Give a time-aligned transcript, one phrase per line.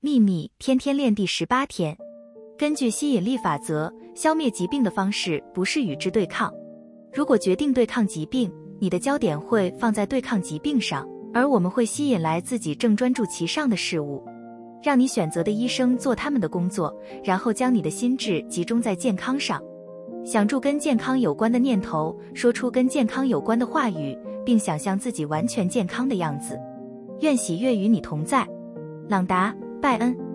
[0.00, 1.98] 秘密天天练第十八天，
[2.56, 6.54] 根据吸引力法则，消灭疾病的方式不是与之对抗。
[7.12, 8.48] 如果决定对抗疾病，
[8.78, 14.22] 你的焦点会放在对抗疾病上，而我们会吸引来自己正专注其上的事物。
[14.80, 19.60] 让你选择的医生做他们的工作，然后将你的心智集中在健康上。
[20.24, 26.56] 想住跟健康有关的念头，说出跟健康有关的话语，并想象自己完全健康的样子。
[27.18, 28.46] 愿喜悦与你同在，
[29.08, 29.52] 朗达。
[29.80, 30.27] 拜恩。